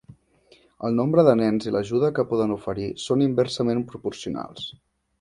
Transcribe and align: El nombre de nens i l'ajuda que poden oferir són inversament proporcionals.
El 0.87 0.97
nombre 0.99 1.25
de 1.27 1.35
nens 1.41 1.69
i 1.69 1.75
l'ajuda 1.77 2.11
que 2.21 2.27
poden 2.33 2.57
oferir 2.57 2.91
són 3.07 3.25
inversament 3.29 3.89
proporcionals. 3.93 4.69